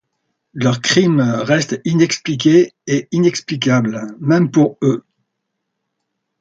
[0.55, 5.05] Leur crime reste inexpliqué et inexplicable, même pour eux.